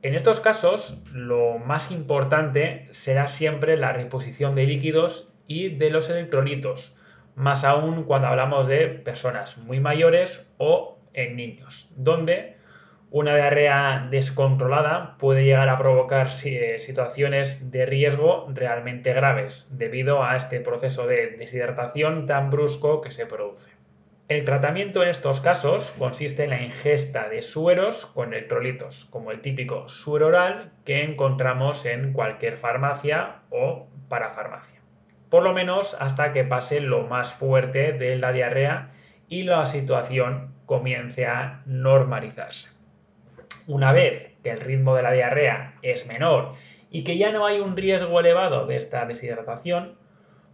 En 0.00 0.14
estos 0.14 0.40
casos, 0.40 1.02
lo 1.12 1.58
más 1.58 1.90
importante 1.90 2.88
será 2.92 3.28
siempre 3.28 3.76
la 3.76 3.92
reposición 3.92 4.54
de 4.54 4.64
líquidos 4.64 5.30
y 5.46 5.68
de 5.68 5.90
los 5.90 6.08
electrolitos, 6.08 6.96
más 7.34 7.62
aún 7.62 8.04
cuando 8.04 8.28
hablamos 8.28 8.66
de 8.68 8.88
personas 8.88 9.58
muy 9.58 9.80
mayores 9.80 10.48
o 10.56 10.98
en 11.12 11.36
niños, 11.36 11.90
donde 11.94 12.57
una 13.10 13.34
diarrea 13.34 14.06
descontrolada 14.10 15.16
puede 15.18 15.44
llegar 15.44 15.70
a 15.70 15.78
provocar 15.78 16.28
eh, 16.44 16.78
situaciones 16.78 17.70
de 17.70 17.86
riesgo 17.86 18.46
realmente 18.52 19.14
graves 19.14 19.66
debido 19.70 20.22
a 20.22 20.36
este 20.36 20.60
proceso 20.60 21.06
de 21.06 21.28
deshidratación 21.38 22.26
tan 22.26 22.50
brusco 22.50 23.00
que 23.00 23.10
se 23.10 23.24
produce. 23.24 23.70
El 24.28 24.44
tratamiento 24.44 25.02
en 25.02 25.08
estos 25.08 25.40
casos 25.40 25.90
consiste 25.98 26.44
en 26.44 26.50
la 26.50 26.62
ingesta 26.62 27.30
de 27.30 27.40
sueros 27.40 28.04
con 28.04 28.34
electrolitos, 28.34 29.06
como 29.06 29.30
el 29.30 29.40
típico 29.40 29.88
suero 29.88 30.26
oral 30.26 30.72
que 30.84 31.02
encontramos 31.02 31.86
en 31.86 32.12
cualquier 32.12 32.58
farmacia 32.58 33.36
o 33.48 33.86
parafarmacia. 34.10 34.80
Por 35.30 35.44
lo 35.44 35.54
menos 35.54 35.96
hasta 35.98 36.34
que 36.34 36.44
pase 36.44 36.80
lo 36.80 37.06
más 37.06 37.32
fuerte 37.32 37.92
de 37.92 38.16
la 38.16 38.32
diarrea 38.32 38.90
y 39.28 39.44
la 39.44 39.64
situación 39.64 40.52
comience 40.66 41.24
a 41.24 41.62
normalizarse. 41.64 42.77
Una 43.68 43.92
vez 43.92 44.34
que 44.42 44.50
el 44.50 44.62
ritmo 44.62 44.96
de 44.96 45.02
la 45.02 45.12
diarrea 45.12 45.74
es 45.82 46.06
menor 46.06 46.52
y 46.90 47.04
que 47.04 47.18
ya 47.18 47.32
no 47.32 47.44
hay 47.44 47.60
un 47.60 47.76
riesgo 47.76 48.18
elevado 48.18 48.66
de 48.66 48.76
esta 48.76 49.04
deshidratación, 49.04 49.98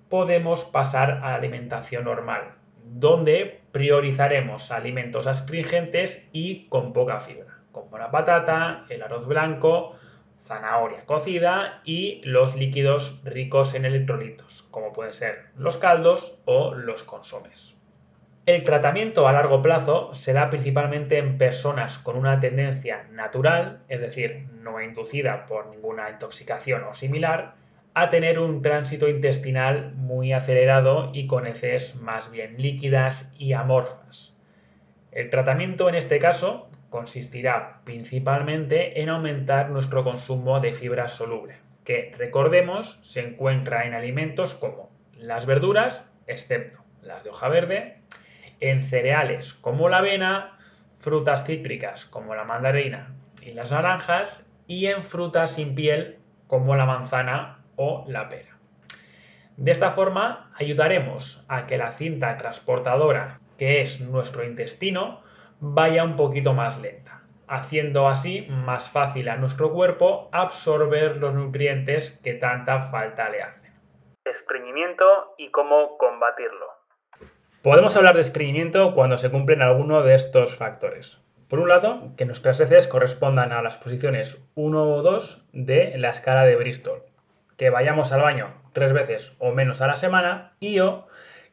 podemos 0.08 0.64
pasar 0.64 1.20
a 1.22 1.30
la 1.30 1.34
alimentación 1.36 2.06
normal, 2.06 2.56
donde 2.82 3.60
priorizaremos 3.70 4.72
alimentos 4.72 5.28
astringentes 5.28 6.28
y 6.32 6.66
con 6.66 6.92
poca 6.92 7.20
fibra, 7.20 7.60
como 7.70 7.98
la 7.98 8.10
patata, 8.10 8.84
el 8.88 9.00
arroz 9.00 9.28
blanco, 9.28 9.94
zanahoria 10.40 11.06
cocida 11.06 11.82
y 11.84 12.20
los 12.24 12.56
líquidos 12.56 13.20
ricos 13.22 13.74
en 13.74 13.84
electrolitos, 13.84 14.66
como 14.72 14.92
pueden 14.92 15.12
ser 15.12 15.50
los 15.56 15.76
caldos 15.76 16.36
o 16.46 16.74
los 16.74 17.04
consomes. 17.04 17.73
El 18.46 18.64
tratamiento 18.64 19.26
a 19.26 19.32
largo 19.32 19.62
plazo 19.62 20.12
se 20.12 20.34
da 20.34 20.50
principalmente 20.50 21.16
en 21.16 21.38
personas 21.38 21.98
con 21.98 22.14
una 22.14 22.40
tendencia 22.40 23.06
natural, 23.10 23.80
es 23.88 24.02
decir, 24.02 24.48
no 24.60 24.82
inducida 24.82 25.46
por 25.46 25.68
ninguna 25.68 26.10
intoxicación 26.10 26.84
o 26.84 26.92
similar, 26.92 27.54
a 27.94 28.10
tener 28.10 28.38
un 28.38 28.60
tránsito 28.60 29.08
intestinal 29.08 29.94
muy 29.94 30.34
acelerado 30.34 31.10
y 31.14 31.26
con 31.26 31.46
heces 31.46 31.94
más 31.96 32.30
bien 32.30 32.60
líquidas 32.60 33.32
y 33.38 33.54
amorfas. 33.54 34.36
El 35.10 35.30
tratamiento 35.30 35.88
en 35.88 35.94
este 35.94 36.18
caso 36.18 36.68
consistirá 36.90 37.80
principalmente 37.84 39.00
en 39.00 39.08
aumentar 39.08 39.70
nuestro 39.70 40.04
consumo 40.04 40.60
de 40.60 40.74
fibra 40.74 41.08
soluble, 41.08 41.56
que 41.82 42.12
recordemos 42.18 42.98
se 43.00 43.20
encuentra 43.20 43.86
en 43.86 43.94
alimentos 43.94 44.52
como 44.52 44.90
las 45.16 45.46
verduras, 45.46 46.10
excepto 46.26 46.84
las 47.04 47.24
de 47.24 47.30
hoja 47.30 47.48
verde, 47.48 47.98
en 48.60 48.82
cereales 48.82 49.54
como 49.54 49.88
la 49.88 49.98
avena, 49.98 50.58
frutas 50.98 51.44
cítricas 51.44 52.06
como 52.06 52.34
la 52.34 52.44
mandarina 52.44 53.14
y 53.42 53.52
las 53.52 53.72
naranjas 53.72 54.46
y 54.66 54.86
en 54.86 55.02
frutas 55.02 55.52
sin 55.54 55.74
piel 55.74 56.18
como 56.46 56.76
la 56.76 56.86
manzana 56.86 57.58
o 57.76 58.04
la 58.08 58.28
pera. 58.28 58.58
De 59.56 59.70
esta 59.70 59.90
forma 59.90 60.50
ayudaremos 60.56 61.44
a 61.48 61.66
que 61.66 61.78
la 61.78 61.92
cinta 61.92 62.36
transportadora, 62.36 63.40
que 63.58 63.82
es 63.82 64.00
nuestro 64.00 64.44
intestino, 64.44 65.22
vaya 65.60 66.02
un 66.04 66.16
poquito 66.16 66.54
más 66.54 66.80
lenta, 66.80 67.22
haciendo 67.46 68.08
así 68.08 68.46
más 68.50 68.90
fácil 68.90 69.28
a 69.28 69.36
nuestro 69.36 69.72
cuerpo 69.72 70.28
absorber 70.32 71.18
los 71.18 71.34
nutrientes 71.34 72.18
que 72.24 72.34
tanta 72.34 72.82
falta 72.84 73.28
le 73.28 73.42
hacen. 73.42 73.72
Estreñimiento 74.24 75.34
y 75.38 75.50
cómo 75.50 75.96
combatirlo. 75.98 76.83
Podemos 77.64 77.96
hablar 77.96 78.14
de 78.14 78.20
estreñimiento 78.20 78.94
cuando 78.94 79.16
se 79.16 79.30
cumplen 79.30 79.62
alguno 79.62 80.02
de 80.02 80.14
estos 80.14 80.54
factores. 80.54 81.16
Por 81.48 81.60
un 81.60 81.70
lado, 81.70 82.12
que 82.18 82.26
nuestras 82.26 82.60
heces 82.60 82.86
correspondan 82.86 83.52
a 83.52 83.62
las 83.62 83.78
posiciones 83.78 84.38
1 84.54 84.82
o 84.82 85.00
2 85.00 85.46
de 85.54 85.96
la 85.96 86.10
escala 86.10 86.44
de 86.44 86.56
Bristol, 86.56 87.04
que 87.56 87.70
vayamos 87.70 88.12
al 88.12 88.20
baño 88.20 88.48
tres 88.74 88.92
veces 88.92 89.32
o 89.38 89.52
menos 89.52 89.80
a 89.80 89.86
la 89.86 89.96
semana 89.96 90.52
y 90.60 90.80
o 90.80 91.06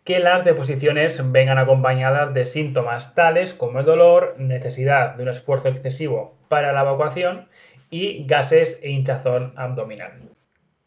que 0.03 0.19
las 0.19 0.43
deposiciones 0.43 1.31
vengan 1.31 1.57
acompañadas 1.57 2.33
de 2.33 2.43
síntomas 2.43 3.15
tales 3.15 3.53
como 3.53 3.79
el 3.79 3.85
dolor, 3.85 4.35
necesidad 4.37 5.15
de 5.15 5.23
un 5.23 5.29
esfuerzo 5.29 5.69
excesivo 5.69 6.35
para 6.49 6.73
la 6.73 6.81
evacuación 6.81 7.47
y 7.89 8.25
gases 8.25 8.77
e 8.81 8.89
hinchazón 8.89 9.53
abdominal. 9.55 10.19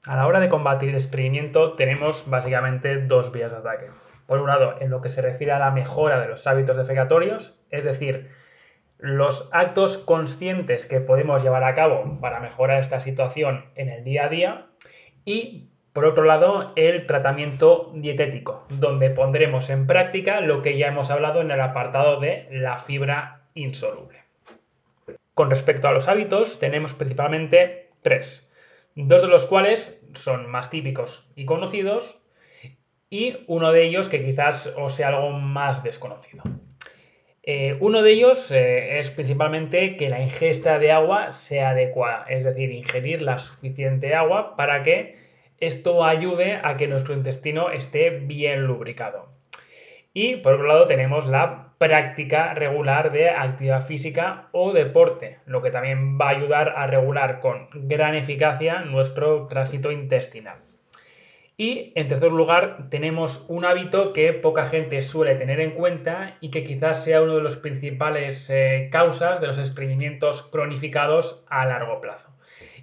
A 0.07 0.17
la 0.17 0.27
hora 0.27 0.41
de 0.41 0.51
combatir 0.51 0.95
el 0.95 1.77
tenemos 1.79 2.29
básicamente 2.29 2.99
dos 2.99 3.33
vías 3.33 3.53
de 3.53 3.57
ataque. 3.57 3.87
Por 4.27 4.41
un 4.41 4.49
lado, 4.49 4.77
en 4.81 4.91
lo 4.91 5.01
que 5.01 5.09
se 5.09 5.23
refiere 5.23 5.53
a 5.53 5.59
la 5.59 5.71
mejora 5.71 6.21
de 6.21 6.29
los 6.29 6.47
hábitos 6.47 6.77
defecatorios, 6.77 7.59
es 7.71 7.85
decir, 7.85 8.31
los 8.99 9.49
actos 9.53 9.99
conscientes 9.99 10.87
que 10.87 11.01
podemos 11.01 11.43
llevar 11.43 11.65
a 11.65 11.75
cabo 11.75 12.19
para 12.21 12.41
mejorar 12.41 12.81
esta 12.81 13.01
situación 13.01 13.67
en 13.75 13.89
el 13.89 14.05
día 14.05 14.25
a 14.25 14.29
día 14.29 14.67
y 15.25 15.69
por 15.93 16.07
otro 16.07 16.25
lado 16.25 16.73
el 16.77 17.07
tratamiento 17.07 17.93
dietético, 17.95 18.65
donde 18.69 19.11
pondremos 19.11 19.71
en 19.71 19.87
práctica 19.87 20.41
lo 20.41 20.63
que 20.63 20.79
ya 20.79 20.89
hemos 20.89 21.11
hablado 21.11 21.41
en 21.41 21.51
el 21.51 21.61
apartado 21.61 22.19
de 22.19 22.49
la 22.51 22.79
fibra 22.79 23.43
insoluble. 23.55 24.25
Con 25.35 25.51
respecto 25.51 25.89
a 25.89 25.93
los 25.93 26.09
hábitos, 26.09 26.59
tenemos 26.59 26.95
principalmente 26.95 27.91
tres, 28.03 28.51
dos 28.95 29.23
de 29.23 29.29
los 29.29 29.47
cuales 29.47 30.01
son 30.15 30.51
más 30.51 30.71
típicos 30.71 31.31
y 31.37 31.45
conocidos 31.45 32.24
y 33.11 33.37
uno 33.47 33.73
de 33.73 33.85
ellos 33.85 34.09
que 34.09 34.25
quizás 34.25 34.73
os 34.77 34.95
sea 34.95 35.09
algo 35.09 35.31
más 35.31 35.83
desconocido. 35.83 36.43
Eh, 37.43 37.77
uno 37.81 38.01
de 38.01 38.13
ellos 38.13 38.51
eh, 38.51 38.99
es 38.99 39.11
principalmente 39.11 39.97
que 39.97 40.09
la 40.09 40.23
ingesta 40.23 40.79
de 40.79 40.93
agua 40.93 41.31
sea 41.33 41.71
adecuada, 41.71 42.25
es 42.29 42.45
decir, 42.45 42.71
ingerir 42.71 43.21
la 43.21 43.39
suficiente 43.39 44.15
agua 44.15 44.57
para 44.57 44.83
que 44.83 45.19
esto 45.59 46.05
ayude 46.05 46.59
a 46.63 46.77
que 46.79 46.89
nuestro 46.89 47.15
intestino 47.15 47.71
esté 47.71 48.11
bien 48.11 48.65
lubricado. 48.65 49.29
Y 50.15 50.37
por 50.37 50.55
otro 50.55 50.67
lado 50.67 50.87
tenemos 50.87 51.27
la 51.27 51.75
práctica 51.77 52.55
regular 52.55 53.13
de 53.13 53.29
actividad 53.31 53.85
física 53.85 54.49
o 54.53 54.73
deporte, 54.73 55.39
lo 55.45 55.61
que 55.61 55.71
también 55.71 56.19
va 56.19 56.29
a 56.29 56.37
ayudar 56.37 56.73
a 56.77 56.87
regular 56.87 57.41
con 57.41 57.69
gran 57.75 58.15
eficacia 58.15 58.81
nuestro 58.81 59.49
tránsito 59.49 59.93
intestinal. 59.93 60.59
Y 61.57 61.93
en 61.95 62.09
tercer 62.09 62.33
lugar, 62.33 62.89
tenemos 62.91 63.45
un 63.49 63.65
hábito 63.65 64.13
que 64.13 64.33
poca 64.33 64.67
gente 64.67 65.03
suele 65.03 65.37
tener 65.37 65.61
en 65.61 65.71
cuenta 65.71 66.37
y 66.41 66.51
que 66.51 66.65
quizás 66.65 67.05
sea 67.05 67.23
uno 67.23 67.37
de 67.37 67.43
los 67.43 67.57
principales 67.57 68.51
eh, 68.51 68.89
causas 68.91 69.41
de 69.41 69.47
los 69.47 69.59
estreñimientos 69.59 70.43
cronificados 70.43 71.45
a 71.49 71.65
largo 71.65 72.01
plazo. 72.01 72.31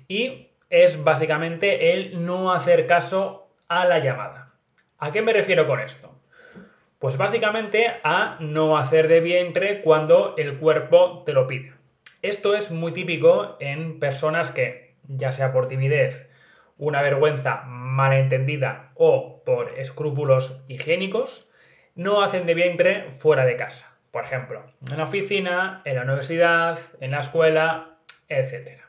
Y 0.08 0.52
es 0.70 1.04
básicamente 1.04 1.92
el 1.92 2.26
no 2.26 2.54
hacer 2.54 2.88
caso 2.88 3.50
a 3.68 3.86
la 3.86 4.00
llamada. 4.00 4.54
¿A 5.00 5.12
qué 5.12 5.22
me 5.22 5.34
refiero 5.34 5.68
con 5.68 5.82
esto? 5.82 6.16
Pues 6.98 7.18
básicamente 7.18 7.88
a 8.04 8.38
no 8.40 8.78
hacer 8.78 9.10
de 9.10 9.20
vientre 9.20 9.82
cuando 9.82 10.36
el 10.38 10.60
cuerpo 10.60 11.24
te 11.26 11.34
lo 11.34 11.46
pide. 11.46 11.74
Esto 12.22 12.56
es 12.56 12.72
muy 12.72 12.94
típico 12.94 13.58
en 13.60 14.00
personas 14.00 14.52
que, 14.52 14.94
ya 15.08 15.34
sea 15.34 15.52
por 15.52 15.68
timidez, 15.68 16.31
una 16.82 17.04
vergüenza 17.04 17.62
malentendida 17.68 18.90
o 18.96 19.44
por 19.46 19.78
escrúpulos 19.78 20.64
higiénicos, 20.68 21.48
no 21.94 22.24
hacen 22.24 22.48
de 22.48 22.56
vientre 22.56 23.12
fuera 23.20 23.46
de 23.46 23.56
casa. 23.56 23.96
Por 24.10 24.24
ejemplo, 24.24 24.64
en 24.90 24.98
la 24.98 25.04
oficina, 25.04 25.84
en 25.86 25.96
la 25.98 26.02
universidad, 26.02 26.80
en 27.00 27.12
la 27.12 27.20
escuela, 27.20 28.00
etc. 28.30 28.82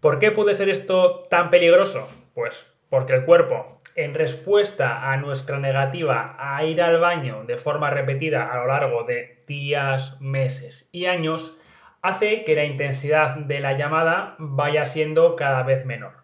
¿Por 0.00 0.20
qué 0.20 0.30
puede 0.30 0.54
ser 0.54 0.68
esto 0.68 1.26
tan 1.28 1.50
peligroso? 1.50 2.08
Pues 2.32 2.72
porque 2.88 3.14
el 3.14 3.24
cuerpo, 3.24 3.80
en 3.96 4.14
respuesta 4.14 5.10
a 5.10 5.16
nuestra 5.16 5.58
negativa 5.58 6.36
a 6.38 6.62
ir 6.64 6.80
al 6.80 7.00
baño 7.00 7.42
de 7.44 7.56
forma 7.56 7.90
repetida 7.90 8.52
a 8.52 8.58
lo 8.58 8.68
largo 8.68 9.02
de 9.02 9.42
días, 9.48 10.20
meses 10.20 10.88
y 10.92 11.06
años, 11.06 11.58
hace 12.02 12.44
que 12.44 12.54
la 12.54 12.64
intensidad 12.64 13.34
de 13.34 13.58
la 13.58 13.76
llamada 13.76 14.36
vaya 14.38 14.84
siendo 14.84 15.34
cada 15.34 15.64
vez 15.64 15.84
menor 15.84 16.19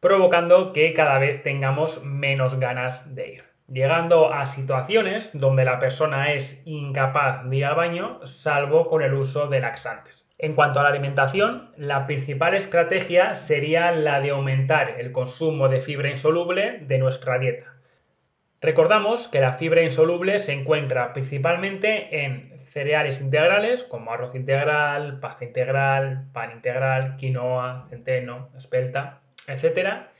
provocando 0.00 0.72
que 0.72 0.94
cada 0.94 1.18
vez 1.18 1.42
tengamos 1.42 2.04
menos 2.04 2.58
ganas 2.58 3.14
de 3.14 3.28
ir. 3.34 3.44
Llegando 3.66 4.32
a 4.32 4.46
situaciones 4.46 5.38
donde 5.38 5.64
la 5.64 5.78
persona 5.78 6.32
es 6.32 6.62
incapaz 6.64 7.44
de 7.48 7.56
ir 7.56 7.66
al 7.66 7.74
baño, 7.74 8.24
salvo 8.24 8.86
con 8.86 9.02
el 9.02 9.12
uso 9.12 9.48
de 9.48 9.60
laxantes. 9.60 10.30
En 10.38 10.54
cuanto 10.54 10.80
a 10.80 10.84
la 10.84 10.88
alimentación, 10.88 11.72
la 11.76 12.06
principal 12.06 12.54
estrategia 12.54 13.34
sería 13.34 13.92
la 13.92 14.20
de 14.20 14.30
aumentar 14.30 14.94
el 14.98 15.12
consumo 15.12 15.68
de 15.68 15.80
fibra 15.80 16.08
insoluble 16.08 16.78
de 16.80 16.98
nuestra 16.98 17.38
dieta. 17.38 17.74
Recordamos 18.60 19.28
que 19.28 19.40
la 19.40 19.52
fibra 19.52 19.82
insoluble 19.82 20.38
se 20.38 20.52
encuentra 20.52 21.12
principalmente 21.12 22.24
en 22.24 22.60
cereales 22.60 23.20
integrales 23.20 23.84
como 23.84 24.12
arroz 24.12 24.34
integral, 24.34 25.20
pasta 25.20 25.44
integral, 25.44 26.28
pan 26.32 26.52
integral, 26.52 27.16
quinoa, 27.16 27.82
centeno, 27.82 28.48
espelta, 28.56 29.20
etcétera, 29.48 30.12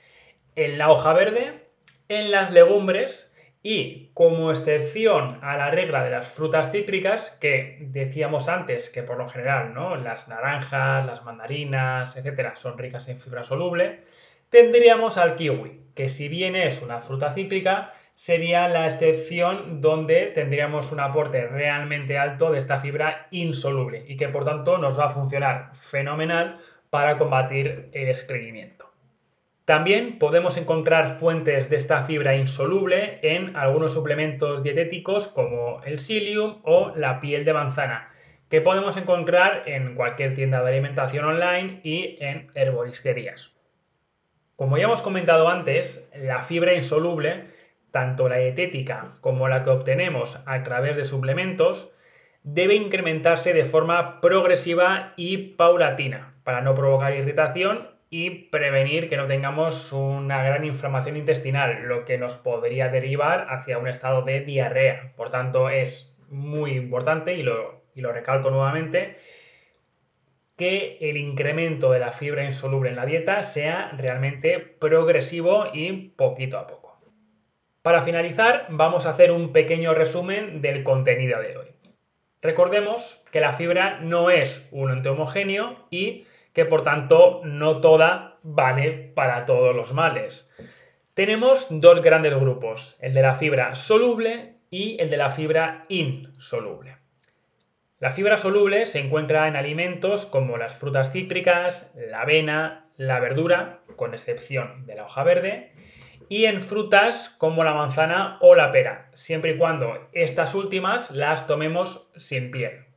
en 0.55 0.77
la 0.77 0.91
hoja 0.91 1.13
verde, 1.13 1.65
en 2.07 2.31
las 2.31 2.51
legumbres 2.51 3.29
y 3.61 4.07
como 4.13 4.51
excepción 4.51 5.39
a 5.41 5.57
la 5.57 5.69
regla 5.69 6.03
de 6.03 6.11
las 6.11 6.29
frutas 6.29 6.71
cítricas, 6.71 7.37
que 7.41 7.77
decíamos 7.81 8.47
antes 8.47 8.89
que 8.89 9.03
por 9.03 9.17
lo 9.17 9.27
general 9.27 9.73
¿no? 9.73 9.95
las 9.95 10.27
naranjas, 10.27 11.05
las 11.05 11.23
mandarinas, 11.23 12.15
etcétera, 12.15 12.55
son 12.55 12.77
ricas 12.77 13.07
en 13.09 13.19
fibra 13.19 13.43
soluble, 13.43 14.01
tendríamos 14.49 15.17
al 15.17 15.35
kiwi, 15.35 15.81
que 15.93 16.09
si 16.09 16.29
bien 16.29 16.55
es 16.55 16.81
una 16.81 17.01
fruta 17.01 17.33
cítrica, 17.33 17.93
sería 18.15 18.67
la 18.67 18.85
excepción 18.85 19.81
donde 19.81 20.27
tendríamos 20.27 20.91
un 20.91 20.99
aporte 20.99 21.47
realmente 21.47 22.17
alto 22.17 22.51
de 22.51 22.57
esta 22.57 22.79
fibra 22.79 23.27
insoluble 23.31 24.03
y 24.07 24.17
que 24.17 24.27
por 24.27 24.45
tanto 24.45 24.77
nos 24.77 24.99
va 24.99 25.05
a 25.05 25.09
funcionar 25.09 25.71
fenomenal 25.75 26.59
para 26.89 27.17
combatir 27.17 27.89
el 27.93 28.09
estreñimiento. 28.09 28.88
También 29.69 30.17
podemos 30.17 30.57
encontrar 30.57 31.19
fuentes 31.19 31.69
de 31.69 31.75
esta 31.75 32.01
fibra 32.01 32.35
insoluble 32.35 33.19
en 33.21 33.55
algunos 33.55 33.93
suplementos 33.93 34.63
dietéticos 34.63 35.27
como 35.27 35.83
el 35.83 35.99
psyllium 35.99 36.57
o 36.63 36.91
la 36.95 37.21
piel 37.21 37.45
de 37.45 37.53
manzana, 37.53 38.11
que 38.49 38.61
podemos 38.61 38.97
encontrar 38.97 39.61
en 39.67 39.93
cualquier 39.93 40.33
tienda 40.33 40.63
de 40.63 40.69
alimentación 40.69 41.23
online 41.23 41.81
y 41.83 42.17
en 42.19 42.49
herboristerías. 42.55 43.51
Como 44.55 44.75
ya 44.79 44.85
hemos 44.85 45.03
comentado 45.03 45.47
antes, 45.49 46.09
la 46.15 46.39
fibra 46.39 46.73
insoluble, 46.73 47.43
tanto 47.91 48.27
la 48.27 48.37
dietética 48.37 49.17
como 49.21 49.49
la 49.49 49.63
que 49.63 49.69
obtenemos 49.69 50.39
a 50.47 50.63
través 50.63 50.95
de 50.95 51.03
suplementos, 51.03 51.93
debe 52.41 52.73
incrementarse 52.73 53.53
de 53.53 53.65
forma 53.65 54.19
progresiva 54.19 55.13
y 55.15 55.37
paulatina 55.37 56.33
para 56.43 56.61
no 56.61 56.73
provocar 56.73 57.13
irritación 57.13 57.98
y 58.09 58.29
prevenir 58.49 59.07
que 59.07 59.17
no 59.17 59.27
tengamos 59.27 59.93
una 59.93 60.43
gran 60.43 60.65
inflamación 60.65 61.15
intestinal, 61.15 61.83
lo 61.83 62.05
que 62.05 62.17
nos 62.17 62.35
podría 62.35 62.89
derivar 62.89 63.47
hacia 63.49 63.77
un 63.77 63.87
estado 63.87 64.23
de 64.23 64.41
diarrea. 64.41 65.13
Por 65.15 65.29
tanto, 65.29 65.69
es 65.69 66.17
muy 66.29 66.71
importante, 66.71 67.35
y 67.35 67.43
lo, 67.43 67.83
y 67.93 68.01
lo 68.01 68.11
recalco 68.11 68.49
nuevamente, 68.49 69.17
que 70.57 70.97
el 71.01 71.17
incremento 71.17 71.91
de 71.91 71.99
la 71.99 72.11
fibra 72.11 72.43
insoluble 72.43 72.89
en 72.89 72.95
la 72.95 73.05
dieta 73.05 73.43
sea 73.43 73.91
realmente 73.97 74.59
progresivo 74.59 75.67
y 75.71 76.09
poquito 76.17 76.57
a 76.57 76.67
poco. 76.67 76.99
Para 77.81 78.01
finalizar, 78.01 78.67
vamos 78.69 79.05
a 79.05 79.11
hacer 79.11 79.31
un 79.31 79.53
pequeño 79.53 79.93
resumen 79.93 80.61
del 80.61 80.83
contenido 80.83 81.39
de 81.39 81.57
hoy. 81.57 81.67
Recordemos 82.41 83.23
que 83.31 83.39
la 83.39 83.53
fibra 83.53 83.99
no 84.01 84.29
es 84.29 84.67
un 84.71 84.91
ente 84.91 85.09
homogéneo 85.09 85.87
y 85.89 86.25
que 86.59 86.65
por 86.65 86.83
tanto 86.83 87.39
no 87.45 87.79
toda 87.79 88.37
vale 88.43 89.13
para 89.15 89.45
todos 89.45 89.73
los 89.73 89.93
males. 89.93 90.51
Tenemos 91.13 91.67
dos 91.69 92.01
grandes 92.01 92.37
grupos, 92.37 92.97
el 92.99 93.13
de 93.13 93.21
la 93.21 93.35
fibra 93.35 93.75
soluble 93.75 94.55
y 94.69 94.99
el 94.99 95.09
de 95.09 95.15
la 95.15 95.29
fibra 95.29 95.85
insoluble. 95.87 96.97
La 97.99 98.11
fibra 98.11 98.35
soluble 98.35 98.87
se 98.87 98.99
encuentra 98.99 99.47
en 99.47 99.55
alimentos 99.55 100.25
como 100.25 100.57
las 100.57 100.75
frutas 100.75 101.13
cítricas, 101.13 101.93
la 101.95 102.23
avena, 102.23 102.87
la 102.97 103.21
verdura, 103.21 103.79
con 103.95 104.13
excepción 104.13 104.85
de 104.85 104.95
la 104.95 105.03
hoja 105.03 105.23
verde, 105.23 105.71
y 106.27 106.43
en 106.43 106.59
frutas 106.59 107.29
como 107.37 107.63
la 107.63 107.73
manzana 107.73 108.37
o 108.41 108.53
la 108.53 108.73
pera, 108.73 109.11
siempre 109.13 109.51
y 109.51 109.57
cuando 109.57 110.09
estas 110.11 110.55
últimas 110.55 111.09
las 111.11 111.47
tomemos 111.47 112.09
sin 112.17 112.51
piel. 112.51 112.88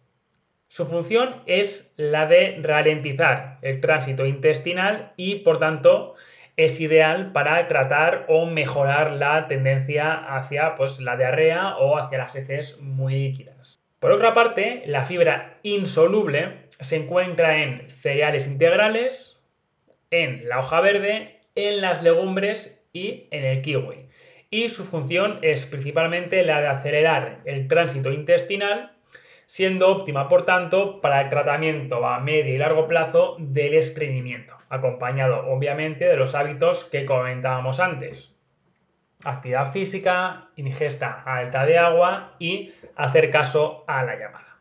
Su 0.73 0.87
función 0.87 1.43
es 1.45 1.93
la 1.99 2.25
de 2.25 2.59
ralentizar 2.63 3.59
el 3.61 3.83
tránsito 3.83 4.25
intestinal 4.25 5.13
y 5.19 5.41
por 5.41 5.59
tanto 5.59 6.15
es 6.57 6.81
ideal 6.81 7.31
para 7.33 7.69
tratar 7.69 8.25
o 8.29 8.47
mejorar 8.47 9.13
la 9.13 9.49
tendencia 9.49 10.15
hacia 10.15 10.77
pues, 10.77 10.99
la 10.99 11.19
diarrea 11.19 11.77
o 11.77 11.99
hacia 11.99 12.17
las 12.17 12.37
heces 12.37 12.81
muy 12.81 13.13
líquidas. 13.13 13.83
Por 13.99 14.13
otra 14.13 14.33
parte, 14.33 14.83
la 14.87 15.03
fibra 15.03 15.59
insoluble 15.63 16.69
se 16.81 16.97
encuentra 16.97 17.63
en 17.63 17.87
cereales 17.91 18.47
integrales, 18.47 19.39
en 20.11 20.49
la 20.49 20.61
hoja 20.61 20.81
verde, 20.81 21.39
en 21.55 21.83
las 21.83 22.03
legumbres 22.03 22.83
y 22.95 23.29
en 23.31 23.45
el 23.45 23.61
kiwi. 23.61 24.09
Y 24.49 24.71
su 24.71 24.87
función 24.87 25.39
es 25.43 25.67
principalmente 25.67 26.43
la 26.45 26.63
de 26.63 26.69
acelerar 26.69 27.43
el 27.45 27.69
tránsito 27.69 28.11
intestinal, 28.11 28.92
siendo 29.53 29.89
óptima, 29.89 30.31
por 30.31 30.47
tanto, 30.47 31.03
para 31.03 31.21
el 31.21 31.29
tratamiento 31.29 32.07
a 32.07 32.21
medio 32.21 32.55
y 32.55 32.57
largo 32.57 32.87
plazo 32.87 33.37
del 33.39 33.75
estreñimiento, 33.75 34.57
acompañado 34.71 35.47
obviamente 35.47 36.09
de 36.09 36.17
los 36.17 36.35
hábitos 36.35 36.87
que 36.87 37.05
comentábamos 37.05 37.79
antes 37.79 38.35
actividad 39.25 39.71
física, 39.71 40.49
ingesta 40.57 41.23
alta 41.27 41.67
de 41.67 41.77
agua 41.77 42.33
y 42.39 42.73
hacer 42.97 43.31
caso 43.31 43.85
a 43.87 44.03
la 44.05 44.17
llamada. 44.17 44.57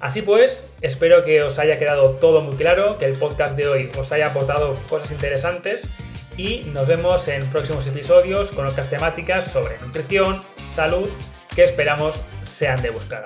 Así 0.00 0.20
pues, 0.20 0.68
espero 0.80 1.24
que 1.24 1.44
os 1.44 1.60
haya 1.60 1.78
quedado 1.78 2.16
todo 2.16 2.40
muy 2.40 2.56
claro, 2.56 2.98
que 2.98 3.04
el 3.04 3.16
podcast 3.16 3.56
de 3.56 3.68
hoy 3.68 3.88
os 3.96 4.10
haya 4.10 4.30
aportado 4.30 4.76
cosas 4.88 5.12
interesantes 5.12 5.88
y 6.36 6.64
nos 6.74 6.88
vemos 6.88 7.28
en 7.28 7.48
próximos 7.50 7.86
episodios 7.86 8.50
con 8.50 8.66
otras 8.66 8.90
temáticas 8.90 9.44
sobre 9.44 9.78
nutrición, 9.78 10.42
salud, 10.66 11.08
que 11.54 11.62
esperamos 11.62 12.20
sean 12.42 12.82
de 12.82 12.90
buscar 12.90 13.22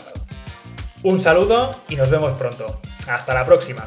Un 1.07 1.21
saludo 1.21 1.71
y 1.89 1.95
nos 1.95 2.11
vemos 2.11 2.33
pronto. 2.33 2.67
Hasta 3.07 3.33
la 3.33 3.47
próxima. 3.47 3.85